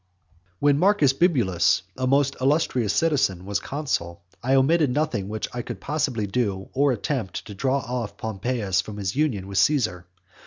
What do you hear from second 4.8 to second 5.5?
nothing which